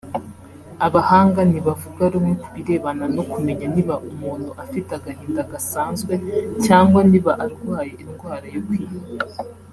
Abahanga 0.87 1.39
ntibavuga 1.49 2.03
rumwe 2.13 2.33
ku 2.41 2.47
birebana 2.53 3.05
no 3.15 3.23
kumenya 3.31 3.65
niba 3.75 3.95
umuntu 4.09 4.49
afite 4.63 4.89
agahinda 4.97 5.41
gasanzwe 5.51 6.13
cyangwa 6.65 6.99
niba 7.11 7.31
arwaye 7.43 7.93
indwara 8.03 8.45
yo 8.55 8.61
kwiheba 8.67 9.25